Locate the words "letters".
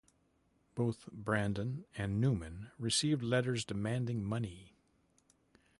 3.21-3.63